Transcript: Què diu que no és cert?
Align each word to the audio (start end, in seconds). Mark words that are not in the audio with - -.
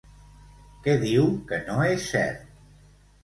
Què 0.87 0.95
diu 1.03 1.27
que 1.51 1.59
no 1.67 1.75
és 1.89 2.09
cert? 2.15 2.49